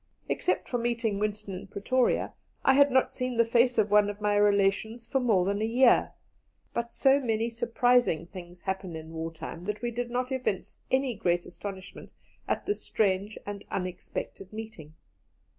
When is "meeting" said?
0.79-1.19, 14.51-14.95